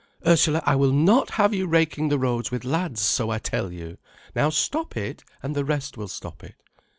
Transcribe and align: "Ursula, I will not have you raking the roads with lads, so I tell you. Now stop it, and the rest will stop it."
"Ursula, 0.25 0.63
I 0.65 0.75
will 0.75 0.93
not 0.93 1.29
have 1.29 1.53
you 1.53 1.67
raking 1.67 2.09
the 2.09 2.17
roads 2.17 2.49
with 2.49 2.65
lads, 2.65 3.01
so 3.01 3.29
I 3.29 3.37
tell 3.37 3.71
you. 3.71 3.99
Now 4.35 4.49
stop 4.49 4.97
it, 4.97 5.23
and 5.43 5.53
the 5.55 5.63
rest 5.63 5.95
will 5.95 6.07
stop 6.07 6.43
it." 6.43 6.55